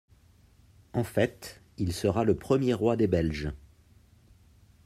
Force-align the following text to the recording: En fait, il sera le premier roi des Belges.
En 0.93 1.03
fait, 1.03 1.61
il 1.77 1.93
sera 1.93 2.23
le 2.23 2.33
premier 2.35 2.73
roi 2.73 2.95
des 2.95 3.05
Belges. 3.05 3.51